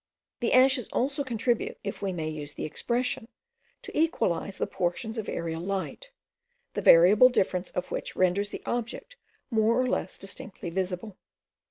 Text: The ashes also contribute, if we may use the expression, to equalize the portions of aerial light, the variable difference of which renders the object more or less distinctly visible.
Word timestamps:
The 0.39 0.51
ashes 0.51 0.87
also 0.87 1.23
contribute, 1.23 1.77
if 1.83 2.01
we 2.01 2.11
may 2.11 2.27
use 2.27 2.55
the 2.55 2.65
expression, 2.65 3.27
to 3.83 3.95
equalize 3.95 4.57
the 4.57 4.65
portions 4.65 5.19
of 5.19 5.29
aerial 5.29 5.61
light, 5.61 6.09
the 6.73 6.81
variable 6.81 7.29
difference 7.29 7.69
of 7.69 7.91
which 7.91 8.15
renders 8.15 8.49
the 8.49 8.63
object 8.65 9.15
more 9.51 9.79
or 9.79 9.85
less 9.87 10.17
distinctly 10.17 10.71
visible. 10.71 11.17